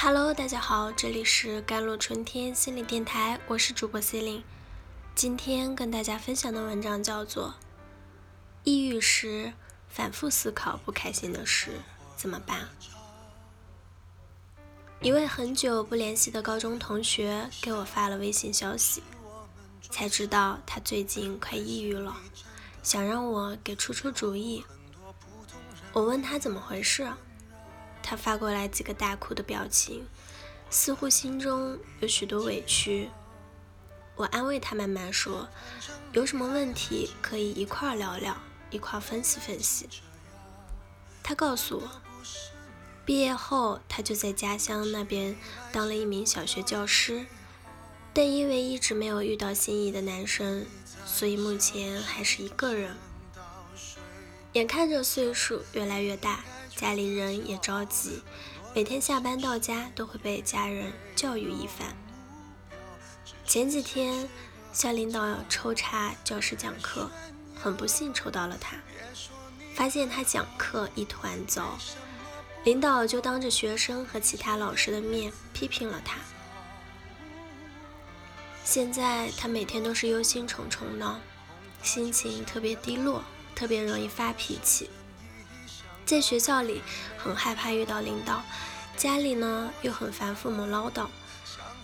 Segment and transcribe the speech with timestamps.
[0.00, 4.44] Hello，大家好，这里是甘露春天心理电台，我是主播 Celine。
[5.12, 7.48] 今天跟大家分享的文章叫做
[8.62, 9.52] 《抑郁时
[9.88, 11.80] 反复思考不开心的事
[12.16, 12.60] 怎么办》。
[15.00, 19.02] 一位很久不联系的高中同学给我发了微信消息，
[19.90, 22.16] 才知道他最近快抑郁了，
[22.84, 24.64] 想让我给出出主意。
[25.92, 27.12] 我问他怎么回事。
[28.08, 30.06] 他发过来几个大哭的表情，
[30.70, 33.10] 似乎心中有许多委屈。
[34.16, 35.46] 我安慰他，慢慢说
[36.12, 38.34] ：“有什么问题可以一块聊聊，
[38.70, 39.86] 一块分析分析。”
[41.22, 42.00] 他告诉我，
[43.04, 45.36] 毕业后他就在家乡那边
[45.70, 47.26] 当了一名小学教师，
[48.14, 50.64] 但因为一直没有遇到心仪的男生，
[51.04, 52.96] 所以目前还是一个人。
[54.54, 56.42] 眼看着岁数越来越大。
[56.78, 58.22] 家里人也着急，
[58.72, 61.88] 每天下班到家都会被家人教育一番。
[63.44, 64.28] 前几天
[64.72, 67.10] 校领导抽查教师讲课，
[67.60, 68.76] 很不幸抽到了他，
[69.74, 71.76] 发现他讲课一团糟，
[72.62, 76.18] 领导就当着学生和其他老师的面批评了他。
[78.62, 81.20] 现在他每天都是忧心忡忡的，
[81.82, 83.24] 心情特别低落，
[83.56, 84.88] 特别容易发脾气。
[86.08, 86.80] 在学校里
[87.18, 88.42] 很害怕遇到领导，
[88.96, 91.06] 家里呢又很烦父母唠叨，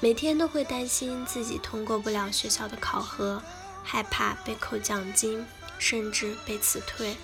[0.00, 3.42] 每天都会担心自己通过不了学校的考核，
[3.84, 5.44] 害怕被扣奖金，
[5.78, 7.14] 甚至被辞退。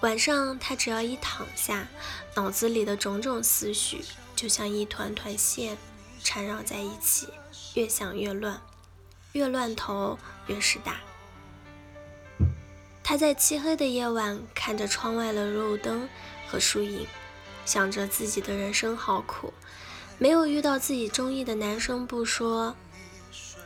[0.00, 1.88] 晚上他只要一躺下，
[2.34, 4.04] 脑子里的种种思绪
[4.36, 5.78] 就像一团团线
[6.22, 7.28] 缠绕在一起，
[7.72, 8.60] 越想越乱，
[9.32, 10.96] 越乱头越是大。
[13.08, 16.08] 他在漆黑的夜晚看着窗外的路灯
[16.48, 17.06] 和树影，
[17.64, 19.54] 想着自己的人生好苦，
[20.18, 22.74] 没有遇到自己中意的男生不说，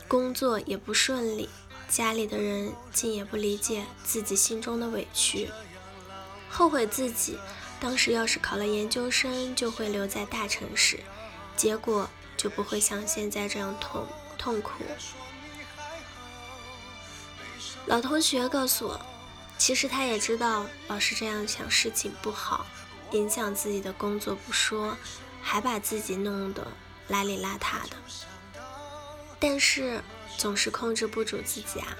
[0.06, 1.48] 工作也不顺利，
[1.88, 5.48] 家里的人竟也不理解自己心中的委屈，
[6.50, 7.38] 后悔自己
[7.80, 11.00] 当时要是考了研究生就会留在大城市，
[11.56, 12.06] 结果
[12.36, 14.06] 就不会像现在这样痛
[14.36, 14.84] 痛苦。
[17.86, 19.00] 老同学告诉我。
[19.60, 22.64] 其实他也知道老是这样想事情不好，
[23.10, 24.96] 影响自己的工作不说，
[25.42, 26.66] 还把自己弄得
[27.10, 27.96] 邋里邋遢的。
[29.38, 30.02] 但是
[30.38, 31.94] 总是控制不住自己啊，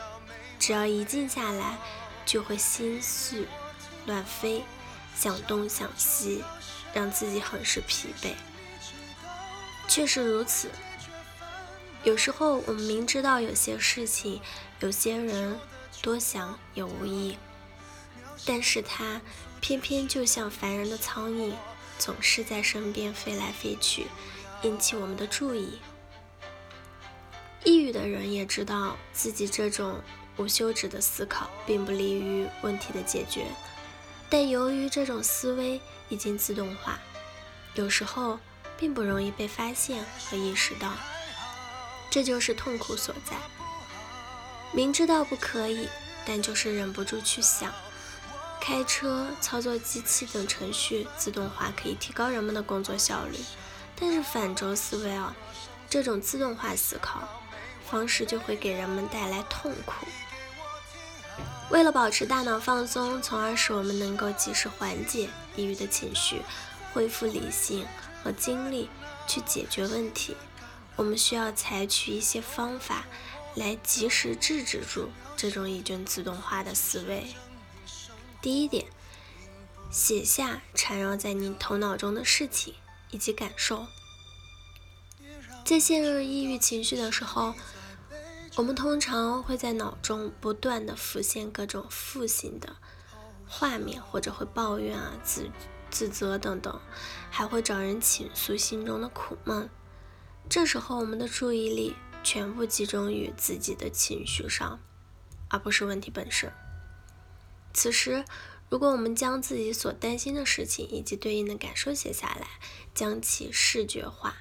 [0.59, 1.77] 只要一静下来，
[2.25, 3.47] 就会心绪
[4.07, 4.65] 乱飞，
[5.15, 6.43] 想东想西，
[6.95, 8.33] 让自己很是疲惫。
[9.87, 10.71] 确实如此，
[12.05, 14.41] 有时候我们明知道有些事情、
[14.81, 15.61] 有些人
[16.01, 17.37] 多想也无益。
[18.45, 19.21] 但是它
[19.61, 21.53] 偏偏就像烦人的苍蝇，
[21.99, 24.07] 总是在身边飞来飞去，
[24.63, 25.79] 引起我们的注意。
[27.63, 30.01] 抑郁的人也知道自己这种
[30.39, 33.47] 无休止的思考并不利于问题的解决，
[34.31, 35.79] 但由于这种思维
[36.09, 36.99] 已经自动化，
[37.75, 38.39] 有时候
[38.79, 40.95] 并不容易被发现和意识到，
[42.11, 43.37] 这就是痛苦所在。
[44.73, 45.87] 明知道不可以，
[46.25, 47.71] 但就是忍不住去想。
[48.61, 53.39] 开车、操作机器等程序自动化可以提高人们的工作效率，
[53.99, 55.35] 但是反轴思维啊，
[55.89, 57.27] 这种自动化思考
[57.91, 60.07] 方式就会给人们带来痛苦。
[61.71, 66.43] 为了保持大脑放松，从而使我们能够及时缓解抑郁的情绪，
[66.93, 67.87] 恢复理性
[68.23, 68.91] 和精力
[69.27, 70.37] 去解决问题，
[70.97, 73.05] 我们需要采取一些方法
[73.55, 77.27] 来及时制止住这种已经自动化的思维。
[78.43, 78.87] 第一点，
[79.91, 82.75] 写下缠绕在你头脑中的事情
[83.11, 83.87] 以及感受。
[85.65, 87.55] 在陷入抑郁情绪的时候，
[88.57, 92.77] 我们通常会在脑中不断的浮现各种负性的
[93.47, 95.51] 画面，或者会抱怨啊、自
[95.91, 96.81] 自责等等，
[97.31, 99.69] 还会找人倾诉心中的苦闷。
[100.49, 101.95] 这时候，我们的注意力
[102.25, 104.81] 全部集中于自己的情绪上，
[105.49, 106.51] 而不是问题本身。
[107.73, 108.25] 此时，
[108.69, 112.47] 如果我们将自己所担心的事情以及对应的感受写下来，
[112.95, 114.37] 将其视觉化，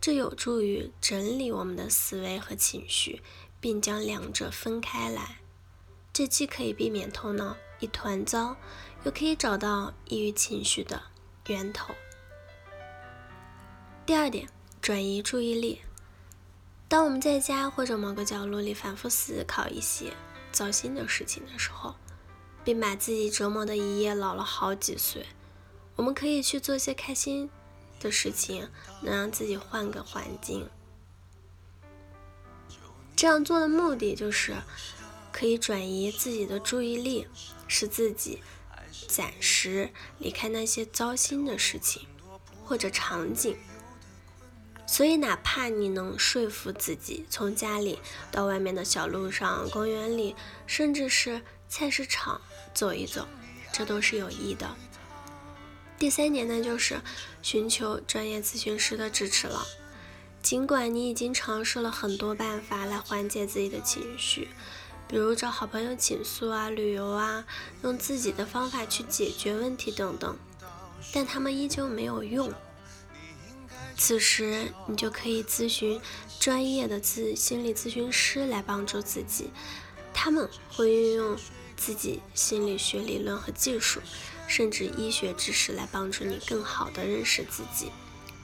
[0.00, 3.22] 这有助于整理我们的思维和情绪，
[3.60, 5.38] 并将两者分开来。
[6.12, 8.56] 这既可以避免头脑一团糟，
[9.04, 11.02] 又可以找到抑郁情绪的
[11.46, 11.94] 源头。
[14.06, 14.48] 第二点，
[14.80, 15.80] 转移注意力。
[16.86, 20.12] 当我们在家或者某个角落里反复思考一些
[20.52, 21.96] 糟心的事情的时候，
[22.64, 25.26] 并把自己折磨的一夜老了好几岁。
[25.96, 27.50] 我们可以去做些开心
[28.00, 28.68] 的事情，
[29.02, 30.68] 能让自己换个环境。
[33.14, 34.56] 这样做的目的就是
[35.30, 37.28] 可以转移自己的注意力，
[37.68, 38.42] 使自己
[39.06, 42.06] 暂时离开那些糟心的事情
[42.64, 43.56] 或者场景。
[44.86, 47.98] 所以，哪怕你能说服自己从家里
[48.30, 51.40] 到外面的小路上、公园里，甚至是
[51.76, 52.40] 菜市场
[52.72, 53.26] 走一走，
[53.72, 54.76] 这都是有益的。
[55.98, 57.00] 第三点呢，就是
[57.42, 59.66] 寻求专业咨询师的支持了。
[60.40, 64.50] 尽管你已经尝试了很多办法来缓解自己的情绪，
[65.08, 67.44] 比如找好朋友倾诉啊、旅游啊、
[67.82, 70.38] 用自己的方法去解决问题等等，
[71.12, 72.52] 但他们依旧没有用。
[73.96, 76.00] 此时，你就可以咨询
[76.38, 79.50] 专业的咨心理咨询师来帮助自己，
[80.12, 81.36] 他们会运用
[81.84, 84.00] 自己心理学理论和技术，
[84.48, 87.90] 甚至医学知识来帮助你更好的认识自己，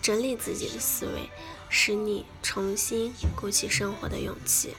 [0.02, 1.30] 整理自己的思维，
[1.70, 4.74] 使你重新鼓起生活的勇气。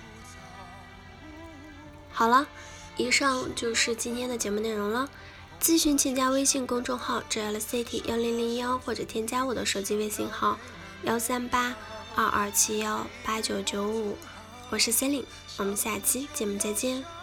[2.11, 2.47] 好了，
[2.97, 5.09] 以上就是今天的节目内容了。
[5.59, 10.59] 咨询请加微信公众号 “JLCT 幺零零幺”或者添加我的手机微信号
[11.01, 11.75] 幺三八
[12.15, 14.15] 二二七幺八九九五，
[14.69, 15.25] 我是 Celine，
[15.57, 17.20] 我们下期节目再见。